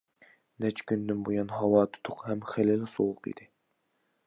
[0.63, 3.49] نەچچە كۈندىن بۇيان ھاۋا تۇتۇق ھەم خېلىلا سوغۇق ئىدى.